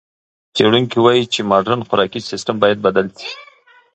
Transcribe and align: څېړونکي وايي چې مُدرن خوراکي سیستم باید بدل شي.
څېړونکي 0.55 0.97
وايي 1.01 1.23
چې 1.33 1.39
مُدرن 1.51 1.81
خوراکي 1.87 2.21
سیستم 2.29 2.55
باید 2.63 2.77
بدل 2.85 3.07
شي. 3.19 3.31